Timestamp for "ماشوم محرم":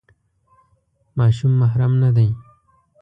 1.17-1.93